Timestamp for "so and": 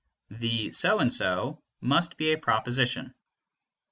0.71-1.13